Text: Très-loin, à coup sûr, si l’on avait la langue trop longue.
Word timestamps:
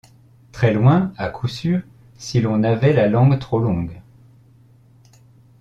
Très-loin, 0.51 1.13
à 1.15 1.29
coup 1.29 1.47
sûr, 1.47 1.81
si 2.17 2.41
l’on 2.41 2.63
avait 2.63 2.91
la 2.91 3.07
langue 3.07 3.37
trop 3.37 3.59
longue. 3.59 4.01